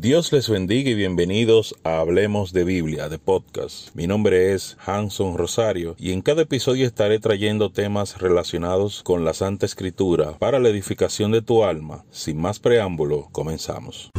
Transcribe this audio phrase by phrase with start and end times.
[0.00, 3.92] Dios les bendiga y bienvenidos a Hablemos de Biblia, de podcast.
[3.96, 9.34] Mi nombre es Hanson Rosario y en cada episodio estaré trayendo temas relacionados con la
[9.34, 12.04] Santa Escritura para la edificación de tu alma.
[12.12, 14.12] Sin más preámbulo, comenzamos.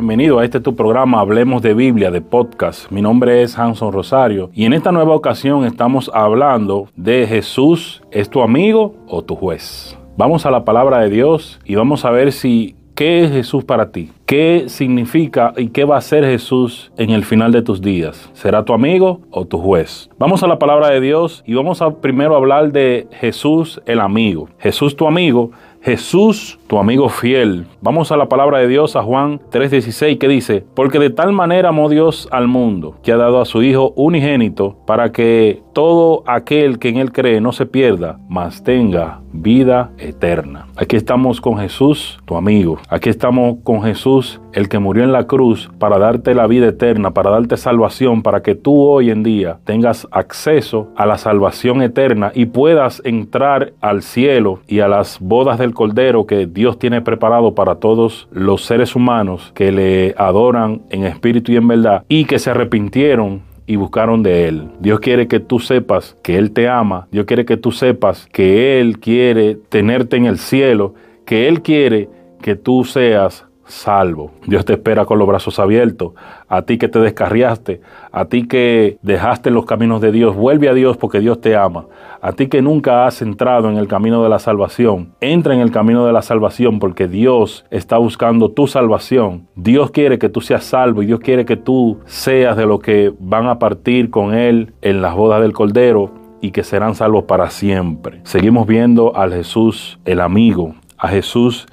[0.00, 2.90] Bienvenido a este tu programa Hablemos de Biblia de podcast.
[2.90, 8.30] Mi nombre es Hanson Rosario y en esta nueva ocasión estamos hablando de Jesús es
[8.30, 9.98] tu amigo o tu juez.
[10.16, 13.92] Vamos a la palabra de Dios y vamos a ver si qué es Jesús para
[13.92, 18.30] ti, qué significa y qué va a ser Jesús en el final de tus días.
[18.32, 20.08] ¿Será tu amigo o tu juez?
[20.18, 24.48] Vamos a la palabra de Dios y vamos a primero hablar de Jesús el amigo.
[24.58, 25.50] Jesús tu amigo
[25.82, 27.66] Jesús, tu amigo fiel.
[27.80, 31.70] Vamos a la palabra de Dios, a Juan 3:16, que dice, porque de tal manera
[31.70, 36.78] amó Dios al mundo, que ha dado a su Hijo unigénito, para que todo aquel
[36.78, 40.66] que en él cree no se pierda, mas tenga vida eterna.
[40.76, 42.78] Aquí estamos con Jesús, tu amigo.
[42.90, 47.12] Aquí estamos con Jesús, el que murió en la cruz para darte la vida eterna,
[47.12, 52.32] para darte salvación, para que tú hoy en día tengas acceso a la salvación eterna
[52.34, 57.54] y puedas entrar al cielo y a las bodas del Cordero que Dios tiene preparado
[57.54, 62.38] para todos los seres humanos que le adoran en espíritu y en verdad y que
[62.38, 64.68] se arrepintieron y buscaron de Él.
[64.80, 67.06] Dios quiere que tú sepas que Él te ama.
[67.12, 72.08] Dios quiere que tú sepas que Él quiere tenerte en el cielo, que Él quiere
[72.42, 74.32] que tú seas salvo.
[74.46, 76.12] Dios te espera con los brazos abiertos.
[76.48, 77.80] A ti que te descarriaste,
[78.12, 81.86] a ti que dejaste los caminos de Dios, vuelve a Dios porque Dios te ama.
[82.20, 85.70] A ti que nunca has entrado en el camino de la salvación, entra en el
[85.70, 89.46] camino de la salvación porque Dios está buscando tu salvación.
[89.54, 93.12] Dios quiere que tú seas salvo y Dios quiere que tú seas de los que
[93.18, 96.10] van a partir con Él en las bodas del Cordero
[96.40, 98.20] y que serán salvos para siempre.
[98.24, 101.66] Seguimos viendo al Jesús, el amigo, a Jesús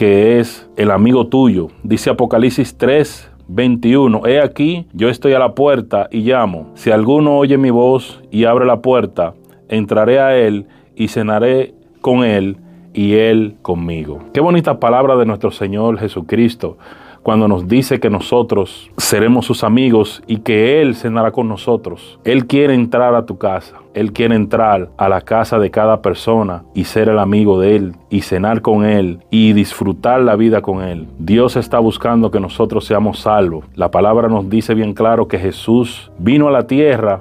[0.00, 1.68] que es el amigo tuyo.
[1.82, 4.26] Dice Apocalipsis 3, 21.
[4.26, 6.70] He aquí, yo estoy a la puerta y llamo.
[6.74, 9.34] Si alguno oye mi voz y abre la puerta,
[9.68, 10.64] entraré a él
[10.96, 12.56] y cenaré con él
[12.94, 14.20] y él conmigo.
[14.32, 16.78] Qué bonita palabra de nuestro Señor Jesucristo
[17.22, 22.18] cuando nos dice que nosotros seremos sus amigos y que Él cenará con nosotros.
[22.24, 23.76] Él quiere entrar a tu casa.
[23.92, 27.96] Él quiere entrar a la casa de cada persona y ser el amigo de Él
[28.08, 31.08] y cenar con Él y disfrutar la vida con Él.
[31.18, 33.64] Dios está buscando que nosotros seamos salvos.
[33.74, 37.20] La palabra nos dice bien claro que Jesús vino a la tierra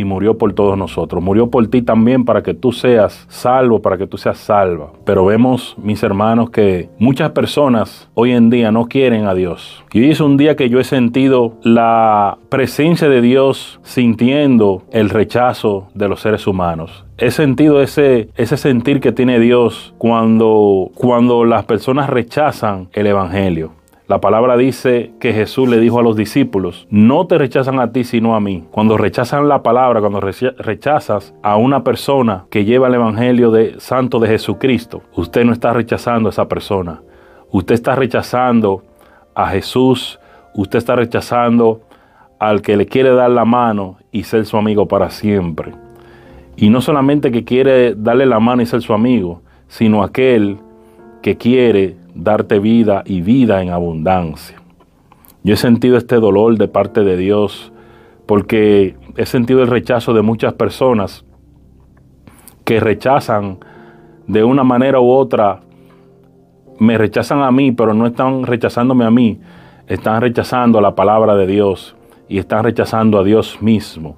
[0.00, 1.22] y murió por todos nosotros.
[1.22, 4.92] Murió por ti también para que tú seas salvo, para que tú seas salva.
[5.04, 9.84] Pero vemos, mis hermanos, que muchas personas hoy en día no quieren a Dios.
[9.92, 15.10] Y hoy es un día que yo he sentido la presencia de Dios sintiendo el
[15.10, 17.04] rechazo de los seres humanos.
[17.18, 23.72] He sentido ese, ese sentir que tiene Dios cuando, cuando las personas rechazan el Evangelio.
[24.10, 28.02] La palabra dice que Jesús le dijo a los discípulos, no te rechazan a ti
[28.02, 28.64] sino a mí.
[28.72, 34.18] Cuando rechazan la palabra, cuando rechazas a una persona que lleva el Evangelio de Santo
[34.18, 37.02] de Jesucristo, usted no está rechazando a esa persona.
[37.52, 38.82] Usted está rechazando
[39.36, 40.18] a Jesús,
[40.56, 41.82] usted está rechazando
[42.40, 45.72] al que le quiere dar la mano y ser su amigo para siempre.
[46.56, 50.58] Y no solamente que quiere darle la mano y ser su amigo, sino aquel
[51.22, 54.56] que quiere darte vida y vida en abundancia.
[55.42, 57.72] Yo he sentido este dolor de parte de Dios
[58.26, 61.24] porque he sentido el rechazo de muchas personas
[62.64, 63.58] que rechazan
[64.26, 65.60] de una manera u otra,
[66.78, 69.40] me rechazan a mí, pero no están rechazándome a mí,
[69.88, 71.96] están rechazando la palabra de Dios
[72.28, 74.16] y están rechazando a Dios mismo.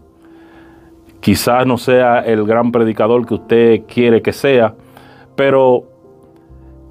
[1.21, 4.75] Quizás no sea el gran predicador que usted quiere que sea,
[5.37, 5.92] pero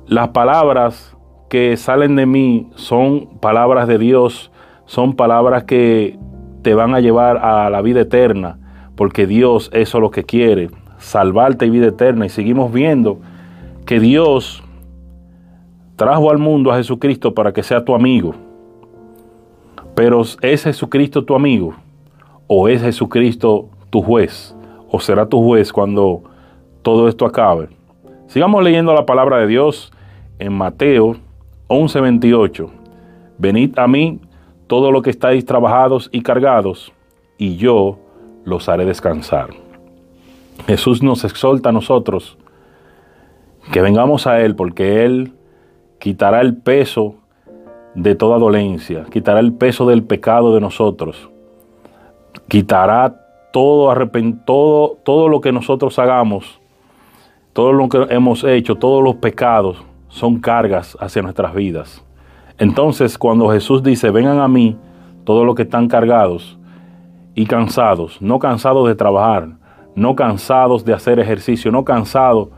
[0.08, 1.16] las palabras
[1.50, 4.52] que salen de mí son palabras de Dios,
[4.86, 6.18] son palabras que
[6.62, 8.60] te van a llevar a la vida eterna,
[8.96, 12.26] porque Dios eso es lo que quiere, salvarte y vida eterna.
[12.26, 13.20] Y seguimos viendo
[13.86, 14.64] que Dios
[15.96, 18.34] trajo al mundo a Jesucristo para que sea tu amigo.
[19.96, 21.74] Pero ¿es Jesucristo tu amigo?
[22.47, 24.56] ¿O es Jesucristo tu juez?
[24.90, 26.24] ¿O será tu juez cuando
[26.82, 27.70] todo esto acabe?
[28.32, 29.92] Sigamos leyendo la palabra de Dios
[30.40, 31.18] en Mateo
[31.68, 32.70] 11:28.
[33.38, 34.22] Venid a mí
[34.68, 36.94] todo lo que estáis trabajados y cargados,
[37.38, 38.00] y yo
[38.46, 39.50] los haré descansar.
[40.66, 42.38] Jesús nos exhorta a nosotros
[43.74, 45.34] que vengamos a Él porque Él
[46.00, 47.16] quitará el peso
[47.96, 51.30] de toda dolencia, quitará el peso del pecado de nosotros,
[52.48, 53.94] quitará todo,
[54.46, 56.60] todo, todo lo que nosotros hagamos,
[57.53, 62.03] todo lo que hemos hecho, todos los pecados son cargas hacia nuestras vidas.
[62.58, 64.78] Entonces, cuando Jesús dice, vengan a mí,
[65.24, 66.58] todos los que están cargados
[67.36, 69.50] y cansados, no cansados de trabajar,
[69.96, 72.50] no cansados de hacer ejercicio, no cansados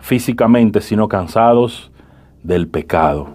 [0.00, 1.90] físicamente, sino cansados
[2.42, 3.28] del pecado.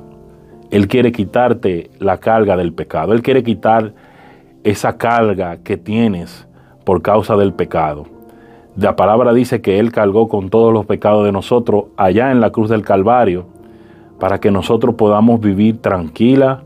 [0.69, 3.11] Él quiere quitarte la carga del pecado.
[3.13, 3.93] Él quiere quitar
[4.63, 6.47] esa carga que tienes
[6.85, 8.05] por causa del pecado.
[8.75, 12.51] La palabra dice que Él cargó con todos los pecados de nosotros allá en la
[12.51, 13.45] cruz del Calvario
[14.19, 16.63] para que nosotros podamos vivir tranquila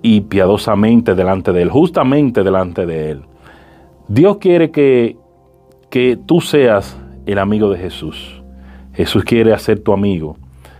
[0.00, 3.22] y piadosamente delante de Él, justamente delante de Él.
[4.08, 5.16] Dios quiere que,
[5.90, 8.42] que tú seas el amigo de Jesús.
[8.92, 10.36] Jesús quiere hacer tu amigo.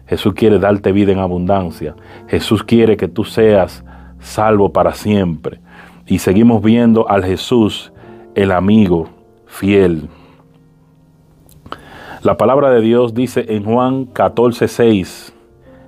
[0.06, 1.94] Jesús quiere darte vida en abundancia.
[2.28, 3.84] Jesús quiere que tú seas
[4.20, 5.60] salvo para siempre.
[6.06, 7.92] Y seguimos viendo al Jesús,
[8.34, 9.08] el amigo
[9.46, 10.08] fiel.
[12.24, 15.34] La palabra de Dios dice en Juan 14, 6,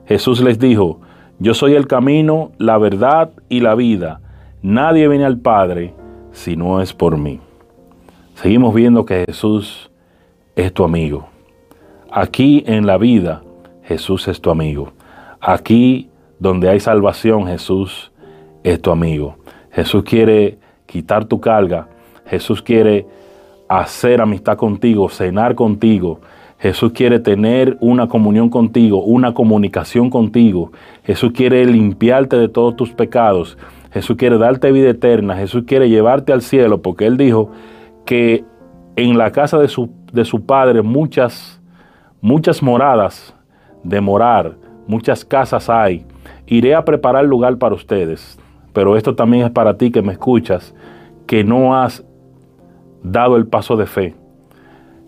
[0.04, 1.00] Jesús les dijo,
[1.38, 4.20] yo soy el camino, la verdad y la vida.
[4.60, 5.94] Nadie viene al Padre
[6.32, 7.40] si no es por mí.
[8.34, 9.90] Seguimos viendo que Jesús
[10.56, 11.26] es tu amigo.
[12.10, 13.42] Aquí en la vida,
[13.84, 14.92] Jesús es tu amigo.
[15.40, 18.12] Aquí donde hay salvación, Jesús
[18.62, 19.36] es tu amigo.
[19.72, 21.88] Jesús quiere quitar tu carga.
[22.26, 23.06] Jesús quiere
[23.68, 26.20] hacer amistad contigo, cenar contigo.
[26.58, 30.72] Jesús quiere tener una comunión contigo, una comunicación contigo.
[31.04, 33.58] Jesús quiere limpiarte de todos tus pecados.
[33.92, 35.36] Jesús quiere darte vida eterna.
[35.36, 37.50] Jesús quiere llevarte al cielo porque Él dijo
[38.04, 38.44] que
[38.96, 41.60] en la casa de su, de su Padre muchas,
[42.20, 43.34] muchas moradas
[43.82, 46.06] de morar, muchas casas hay.
[46.46, 48.38] Iré a preparar lugar para ustedes
[48.76, 50.74] pero esto también es para ti que me escuchas,
[51.26, 52.04] que no has
[53.02, 54.14] dado el paso de fe.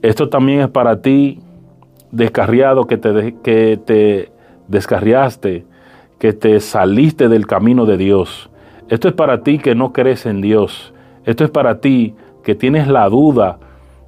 [0.02, 1.40] Esto también es para ti,
[2.12, 4.30] descarriado, que te, que te
[4.68, 5.66] descarriaste,
[6.18, 8.50] que te saliste del camino de Dios.
[8.88, 10.94] Esto es para ti que no crees en Dios.
[11.24, 13.58] Esto es para ti que tienes la duda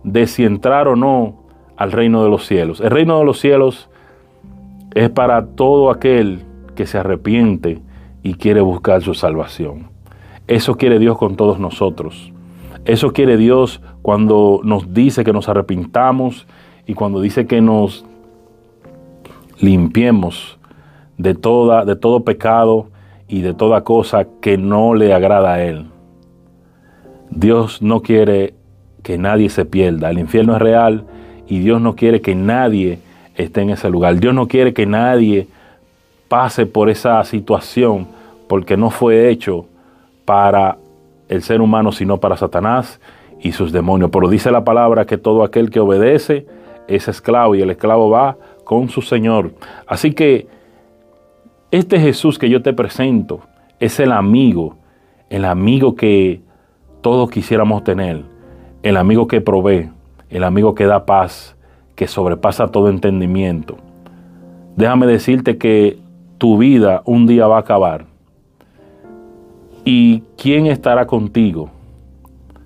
[0.05, 1.35] de si entrar o no
[1.77, 2.81] al reino de los cielos.
[2.81, 3.89] El reino de los cielos
[4.95, 6.45] es para todo aquel
[6.75, 7.81] que se arrepiente
[8.23, 9.89] y quiere buscar su salvación.
[10.47, 12.33] Eso quiere Dios con todos nosotros.
[12.85, 16.47] Eso quiere Dios cuando nos dice que nos arrepintamos
[16.87, 18.05] y cuando dice que nos
[19.59, 20.59] limpiemos
[21.19, 22.89] de, toda, de todo pecado
[23.29, 25.87] y de toda cosa que no le agrada a Él.
[27.31, 28.55] Dios no quiere
[29.03, 30.11] que nadie se pierda.
[30.11, 31.05] El infierno es real
[31.47, 32.99] y Dios no quiere que nadie
[33.37, 34.19] esté en ese lugar.
[34.19, 35.49] Dios no quiere que nadie
[36.29, 38.09] pase por esa situación
[38.49, 39.67] porque no fue hecho
[40.25, 40.79] para
[41.31, 43.01] el ser humano, sino para Satanás
[43.41, 44.11] y sus demonios.
[44.13, 46.47] Pero dice la palabra que todo aquel que obedece
[46.89, 49.53] es esclavo y el esclavo va con su Señor.
[49.87, 50.49] Así que
[51.71, 53.41] este Jesús que yo te presento
[53.79, 54.77] es el amigo,
[55.31, 56.41] el amigo que
[57.01, 58.25] todos quisiéramos tener,
[58.83, 59.89] el amigo que provee,
[60.29, 61.57] el amigo que da paz,
[61.95, 63.77] que sobrepasa todo entendimiento.
[64.77, 65.99] Déjame decirte que
[66.39, 68.10] tu vida un día va a acabar.
[69.85, 71.71] ¿Y quién estará contigo?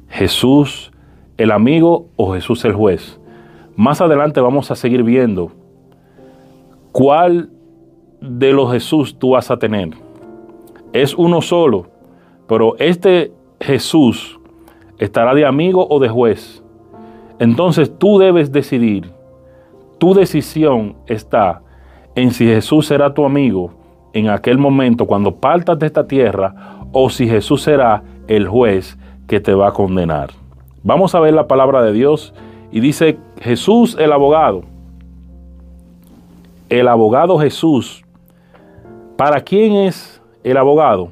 [0.08, 0.92] ¿Jesús
[1.36, 3.20] el amigo o Jesús el juez?
[3.76, 5.52] Más adelante vamos a seguir viendo
[6.92, 7.50] cuál
[8.20, 9.90] de los Jesús tú vas a tener.
[10.92, 11.86] Es uno solo,
[12.48, 14.38] pero este Jesús
[14.98, 16.62] estará de amigo o de juez.
[17.38, 19.10] Entonces tú debes decidir.
[19.98, 21.62] Tu decisión está
[22.14, 23.72] en si Jesús será tu amigo
[24.12, 28.96] en aquel momento cuando partas de esta tierra o si Jesús será el juez
[29.26, 30.30] que te va a condenar.
[30.82, 32.32] Vamos a ver la palabra de Dios
[32.70, 34.62] y dice Jesús el abogado.
[36.70, 38.04] El abogado Jesús.
[39.16, 41.10] ¿Para quién es el abogado?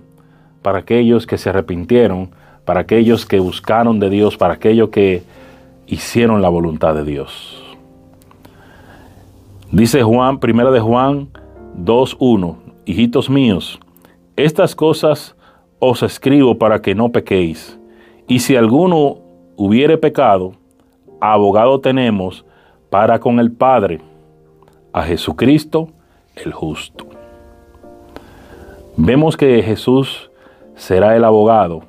[0.62, 2.30] Para aquellos que se arrepintieron,
[2.64, 5.24] para aquellos que buscaron de Dios, para aquellos que
[5.86, 7.60] hicieron la voluntad de Dios.
[9.72, 11.28] Dice Juan, primera de Juan
[11.76, 13.80] 2.1, hijitos míos,
[14.36, 15.34] estas cosas
[15.84, 17.76] os escribo para que no pequéis.
[18.28, 19.18] Y si alguno
[19.56, 20.52] hubiere pecado,
[21.20, 22.46] abogado tenemos
[22.88, 24.00] para con el Padre,
[24.92, 25.88] a Jesucristo
[26.36, 27.06] el justo.
[28.96, 30.30] Vemos que Jesús
[30.76, 31.82] será el abogado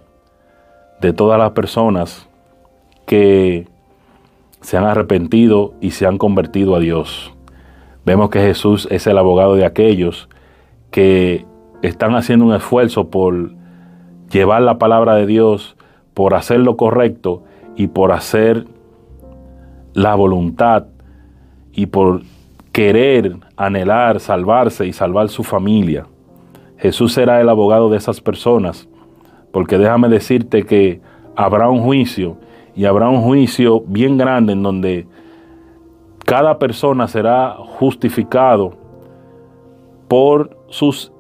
[1.00, 2.28] de todas las personas
[3.06, 3.68] que
[4.62, 7.32] se han arrepentido y se han convertido a Dios.
[8.06, 10.30] Vemos que Jesús es el abogado de aquellos
[10.90, 11.46] que
[11.84, 13.62] están haciendo un esfuerzo por
[14.34, 15.76] llevar la palabra de Dios,
[16.14, 17.44] por hacer lo correcto
[17.76, 18.66] y por hacer
[19.94, 20.86] la voluntad
[21.72, 22.22] y por
[22.72, 26.08] querer, anhelar, salvarse y salvar su familia.
[26.78, 28.88] Jesús será el abogado de esas personas,
[29.52, 31.02] porque déjame decirte que
[31.36, 32.38] habrá un juicio
[32.76, 35.08] y habrá un juicio bien grande en donde
[36.26, 38.74] cada persona será justificado
[40.08, 41.12] por sus,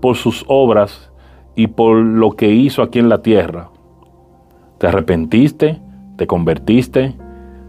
[0.00, 1.11] por sus obras
[1.54, 3.70] y por lo que hizo aquí en la tierra.
[4.78, 5.80] Te arrepentiste,
[6.16, 7.14] te convertiste,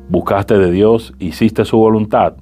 [0.09, 2.33] buscaste de Dios, hiciste su voluntad.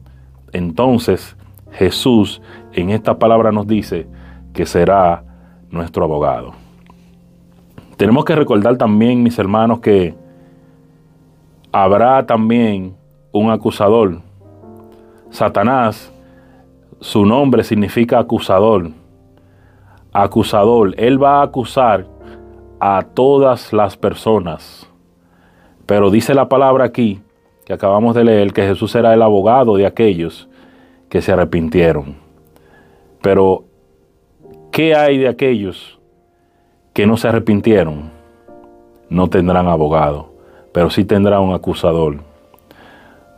[0.53, 1.35] Entonces
[1.71, 2.41] Jesús
[2.73, 4.07] en esta palabra nos dice
[4.53, 5.23] que será
[5.69, 6.53] nuestro abogado.
[7.97, 10.15] Tenemos que recordar también, mis hermanos, que
[11.71, 12.95] habrá también
[13.31, 14.21] un acusador.
[15.29, 16.11] Satanás,
[16.99, 18.91] su nombre significa acusador.
[20.13, 22.07] Acusador, él va a acusar
[22.79, 24.89] a todas las personas.
[25.85, 27.21] Pero dice la palabra aquí,
[27.65, 30.49] que acabamos de leer, que Jesús será el abogado de aquellos
[31.09, 32.15] que se arrepintieron.
[33.21, 33.65] Pero,
[34.71, 35.99] ¿qué hay de aquellos
[36.93, 38.11] que no se arrepintieron?
[39.09, 40.31] No tendrán abogado
[40.71, 42.17] pero sí tendrá un acusador.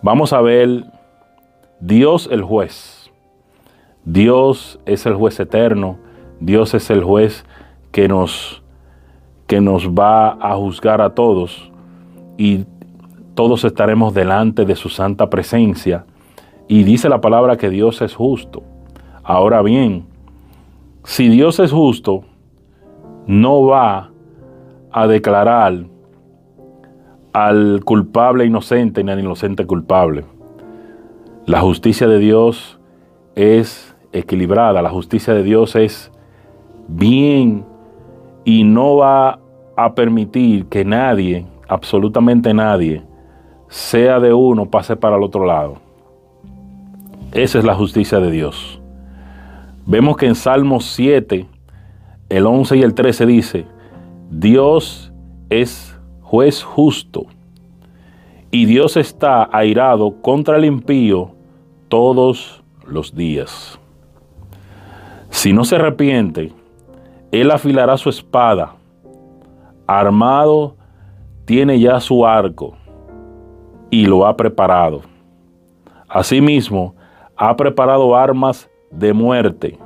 [0.02, 0.86] Vamos a ver
[1.80, 3.12] Dios el juez.
[4.06, 5.98] Dios es el juez eterno.
[6.40, 7.46] Dios es el juez
[7.92, 8.64] que nos,
[9.48, 11.72] que nos va a juzgar a todos
[12.38, 12.66] y
[13.36, 16.06] todos estaremos delante de su santa presencia.
[16.68, 18.64] Y dice la palabra que Dios es justo.
[19.24, 20.06] Ahora bien,
[21.04, 22.24] si Dios es justo,
[23.28, 24.10] no va
[24.92, 25.86] a declarar
[27.34, 30.26] al culpable inocente ni al inocente culpable.
[31.46, 32.80] La justicia de Dios
[33.36, 36.13] es equilibrada, la justicia de Dios es
[36.88, 37.66] bien
[38.46, 39.40] y no va
[39.76, 43.02] a permitir que nadie, absolutamente nadie,
[43.70, 45.78] sea de uno, pase para el otro lado.
[47.32, 48.80] Esa es la justicia de Dios.
[49.86, 51.48] Vemos que en Salmos 7,
[52.30, 53.66] el 11 y el 13 dice,
[54.30, 55.12] Dios
[55.50, 57.26] es juez justo,
[58.52, 61.32] y Dios está airado contra el impío
[61.88, 63.80] todos los días.
[65.32, 66.54] Si no se arrepiente,
[67.34, 68.76] Él afilará su espada,
[69.88, 70.76] armado
[71.46, 72.76] tiene ya su arco,
[73.90, 75.02] y lo ha preparado.
[76.08, 76.94] Asimismo,
[77.36, 79.80] ha preparado armas de muerte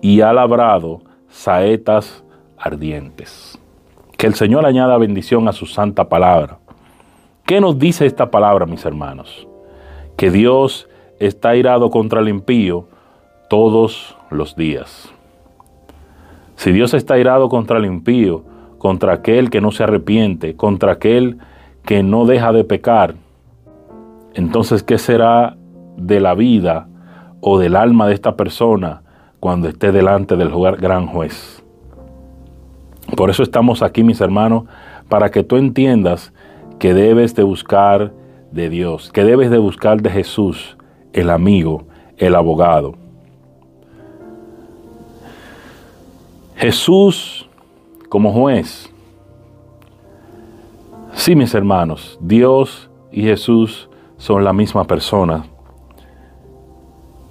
[0.00, 2.24] y ha labrado saetas
[2.58, 3.56] ardientes.
[4.18, 6.58] Que el Señor añada bendición a su santa palabra.
[7.44, 9.46] ¿Qué nos dice esta palabra, mis hermanos?
[10.16, 10.88] Que Dios
[11.20, 12.88] está irado contra el impío
[13.48, 15.15] todos los días.
[16.56, 18.42] Si Dios está irado contra el impío,
[18.78, 21.38] contra aquel que no se arrepiente, contra aquel
[21.84, 23.14] que no deja de pecar,
[24.34, 25.56] entonces, ¿qué será
[25.96, 26.88] de la vida
[27.40, 29.02] o del alma de esta persona
[29.40, 31.64] cuando esté delante del gran juez?
[33.16, 34.64] Por eso estamos aquí, mis hermanos,
[35.08, 36.34] para que tú entiendas
[36.78, 38.12] que debes de buscar
[38.50, 40.76] de Dios, que debes de buscar de Jesús,
[41.12, 41.84] el amigo,
[42.18, 42.94] el abogado.
[46.56, 47.46] Jesús
[48.08, 48.90] como juez.
[51.12, 55.44] Sí, mis hermanos, Dios y Jesús son la misma persona.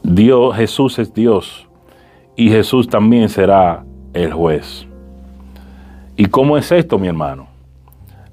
[0.03, 1.67] Dios, Jesús es Dios
[2.35, 4.87] y Jesús también será el juez.
[6.15, 7.47] ¿Y cómo es esto, mi hermano?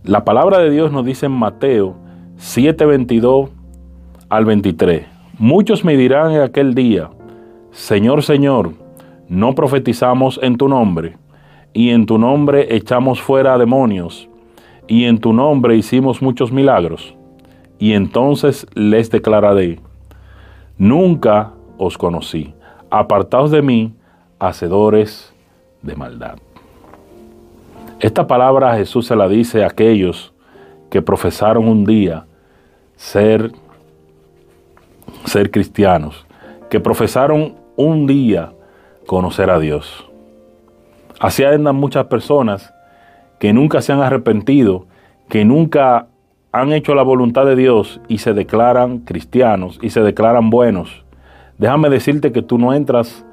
[0.05, 1.97] La palabra de Dios nos dice en Mateo
[2.37, 3.49] 7:22
[4.29, 5.07] al 23.
[5.39, 7.09] Muchos me dirán en aquel día,
[7.71, 8.82] Señor, Señor,
[9.33, 11.17] no profetizamos en tu nombre,
[11.73, 14.29] y en tu nombre echamos fuera demonios,
[14.87, 17.15] y en tu nombre hicimos muchos milagros.
[17.79, 19.81] Y entonces les declararé,
[20.77, 22.53] nunca os conocí,
[22.91, 23.95] apartaos de mí,
[24.39, 25.33] hacedores
[25.81, 26.37] de maldad.
[28.01, 30.35] Esta palabra Jesús se la dice a aquellos
[30.91, 32.27] que profesaron un día
[32.97, 33.51] ser,
[35.25, 36.27] ser cristianos,
[36.69, 38.53] que profesaron un día
[39.07, 40.09] conocer a Dios.
[41.21, 42.73] Así andan muchas personas
[43.39, 44.87] que nunca se han arrepentido,
[45.29, 46.09] que nunca
[46.53, 51.05] han hecho la voluntad de Dios y se declaran cristianos y se declaran buenos.
[51.59, 53.25] Déjame decirte que tú no entras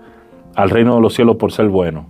[0.55, 2.05] al reino de los cielos por ser bueno.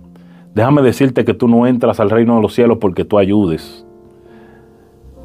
[0.54, 3.84] Déjame decirte que tú no entras al reino de los cielos porque tú ayudes.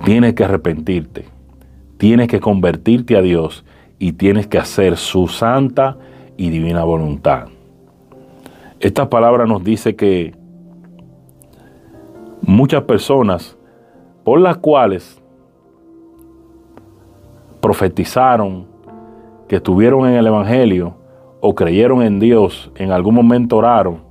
[0.04, 1.25] Tienes que arrepentirte.
[1.98, 3.65] Tienes que convertirte a Dios
[4.00, 5.98] y tienes que hacer su santa
[6.38, 7.48] y divina voluntad.
[8.86, 10.36] Esta palabra nos dice que
[12.44, 13.58] muchas personas
[14.24, 15.20] por las cuales
[17.62, 18.68] profetizaron,
[19.48, 20.98] que estuvieron en el Evangelio
[21.42, 24.04] o creyeron en Dios, en algún momento oraron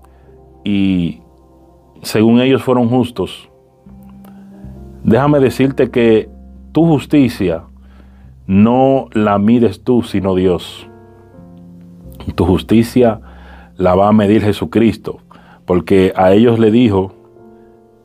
[0.64, 1.21] y
[2.02, 3.49] según ellos fueron justos,
[5.04, 6.28] déjame decirte que
[6.73, 7.62] tu justicia
[8.49, 10.90] no la mides tú, sino Dios.
[12.35, 13.21] Tu justicia
[13.76, 15.19] la va a medir Jesucristo,
[15.64, 17.12] porque a ellos le dijo,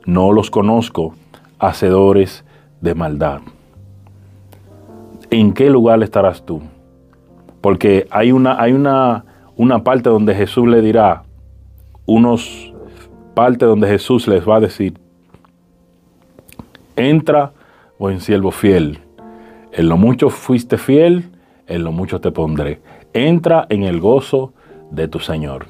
[0.06, 1.14] no los conozco,
[1.58, 2.44] hacedores
[2.80, 3.40] de maldad.
[5.30, 6.62] ¿En qué lugar estarás tú?
[7.60, 9.24] Porque hay una, hay una,
[9.56, 11.22] una parte donde Jesús le dirá,
[12.06, 12.72] unos
[13.34, 14.94] parte donde Jesús les va a decir,
[16.96, 17.52] entra,
[17.98, 18.98] buen siervo fiel,
[19.72, 21.30] en lo mucho fuiste fiel,
[21.66, 22.80] en lo mucho te pondré.
[23.12, 24.52] Entra en el gozo
[24.90, 25.66] de tu Señor.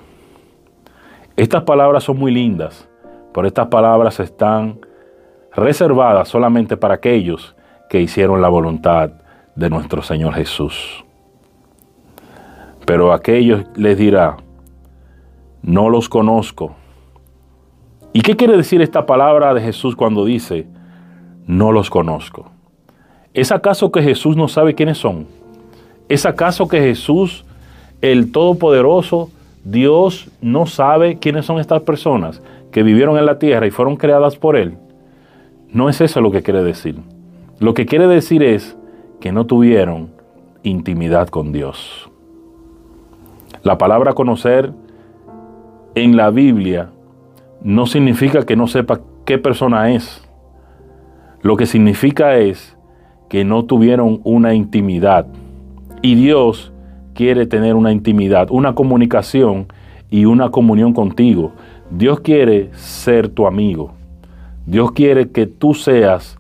[1.37, 2.89] Estas palabras son muy lindas,
[3.33, 4.81] pero estas palabras están
[5.55, 7.57] reservadas solamente para aquellos
[7.89, 9.11] que hicieron la voluntad
[9.55, 11.05] de nuestro Señor Jesús.
[12.87, 14.37] Pero aquellos les dirá,
[15.63, 16.75] no los conozco.
[18.13, 20.67] ¿Y qué quiere decir esta palabra de Jesús cuando dice,
[21.47, 22.51] no los conozco?
[23.33, 25.27] ¿Es acaso que Jesús no sabe quiénes son?
[26.09, 27.45] ¿Es acaso que Jesús,
[28.03, 29.31] el Todopoderoso,
[29.65, 34.37] Dios, no sabe quiénes son estas personas que vivieron en la tierra y fueron creadas
[34.37, 34.77] por Él?
[35.73, 36.97] No es eso lo que quiere decir.
[37.59, 38.77] Lo que quiere decir es
[39.21, 40.11] que no tuvieron
[40.63, 42.11] intimidad con Dios.
[43.63, 44.73] La palabra conocer
[45.95, 46.91] en la Biblia
[47.63, 50.27] no significa que no sepa qué persona es.
[51.43, 52.77] Lo que significa es
[53.29, 55.27] que no tuvieron una intimidad.
[56.03, 56.73] Y Dios
[57.15, 59.67] quiere tener una intimidad, una comunicación
[60.11, 61.53] y una comunión contigo.
[61.91, 63.93] Dios quiere ser tu amigo.
[64.67, 66.39] Dios quiere que tú seas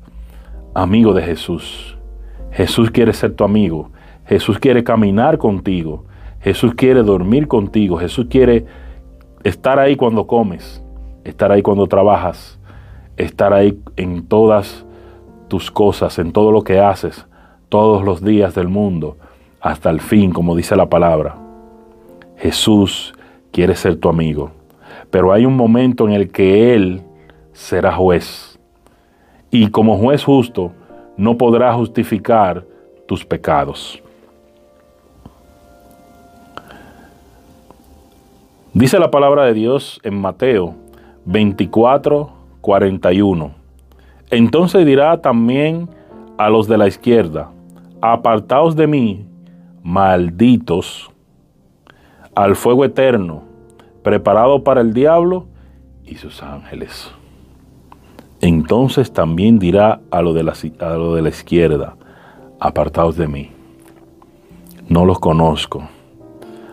[0.74, 1.96] amigo de Jesús.
[2.52, 3.90] Jesús quiere ser tu amigo.
[4.26, 6.04] Jesús quiere caminar contigo.
[6.40, 7.98] Jesús quiere dormir contigo.
[7.98, 8.66] Jesús quiere
[9.44, 10.82] estar ahí cuando comes,
[11.24, 12.58] estar ahí cuando trabajas,
[13.16, 14.84] estar ahí en todas
[15.48, 17.26] tus cosas, en todo lo que haces,
[17.68, 19.16] todos los días del mundo,
[19.60, 21.36] hasta el fin, como dice la palabra.
[22.36, 23.14] Jesús
[23.52, 24.50] quiere ser tu amigo,
[25.10, 27.02] pero hay un momento en el que Él
[27.52, 28.58] será juez.
[29.50, 30.72] Y como juez justo,
[31.16, 32.64] no podrá justificar
[33.06, 34.02] tus pecados.
[38.72, 40.76] Dice la palabra de Dios en Mateo
[41.24, 43.50] 24, 41.
[44.30, 45.88] Entonces dirá también
[46.38, 47.50] a los de la izquierda,
[48.00, 49.26] apartaos de mí,
[49.90, 51.10] malditos,
[52.34, 53.42] al fuego eterno,
[54.04, 55.46] preparado para el diablo
[56.04, 57.10] y sus ángeles.
[58.40, 61.96] Entonces también dirá a lo de la, a lo de la izquierda,
[62.60, 63.50] apartaos de mí,
[64.88, 65.82] no los conozco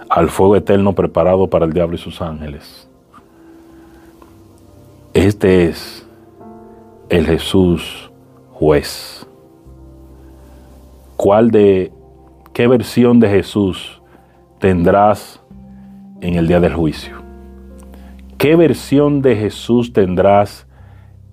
[0.09, 2.87] al fuego eterno preparado para el diablo y sus ángeles.
[5.13, 6.05] Este es
[7.09, 8.11] el Jesús
[8.53, 9.27] juez.
[11.17, 11.91] ¿Cuál de
[12.57, 14.01] qué versión de Jesús
[14.57, 15.39] tendrás
[16.21, 17.17] en el día del juicio?
[18.39, 20.65] ¿Qué versión de Jesús tendrás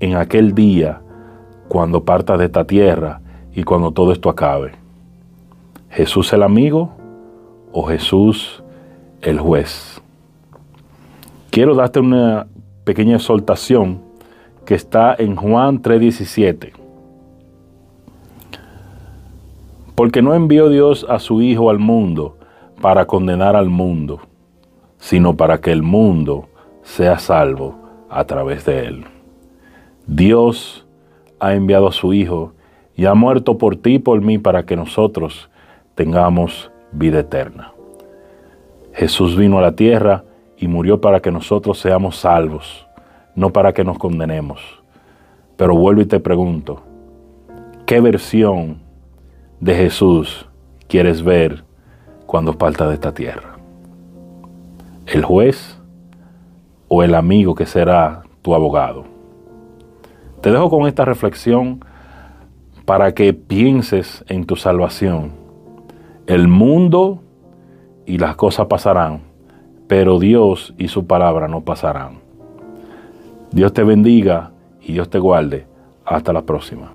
[0.00, 1.00] en aquel día
[1.68, 3.22] cuando partas de esta tierra
[3.54, 4.72] y cuando todo esto acabe?
[5.88, 6.92] ¿Jesús el amigo
[7.72, 8.62] o Jesús
[9.22, 10.02] el juez.
[11.48, 12.48] Quiero darte una
[12.84, 14.02] pequeña exhortación
[14.66, 16.83] que está en Juan 3:17.
[19.94, 22.36] Porque no envió Dios a su Hijo al mundo
[22.80, 24.20] para condenar al mundo,
[24.98, 26.48] sino para que el mundo
[26.82, 27.76] sea salvo
[28.10, 29.04] a través de él.
[30.06, 30.86] Dios
[31.38, 32.52] ha enviado a su Hijo
[32.96, 35.50] y ha muerto por ti y por mí para que nosotros
[35.94, 37.72] tengamos vida eterna.
[38.92, 40.24] Jesús vino a la tierra
[40.56, 42.86] y murió para que nosotros seamos salvos,
[43.34, 44.60] no para que nos condenemos.
[45.56, 46.82] Pero vuelvo y te pregunto,
[47.86, 48.83] ¿qué versión
[49.64, 50.46] de Jesús
[50.88, 51.64] quieres ver
[52.26, 53.56] cuando falta de esta tierra?
[55.06, 55.80] ¿El juez
[56.88, 59.06] o el amigo que será tu abogado?
[60.42, 61.82] Te dejo con esta reflexión
[62.84, 65.32] para que pienses en tu salvación.
[66.26, 67.22] El mundo
[68.04, 69.22] y las cosas pasarán,
[69.88, 72.18] pero Dios y su palabra no pasarán.
[73.50, 75.66] Dios te bendiga y Dios te guarde.
[76.04, 76.92] Hasta la próxima.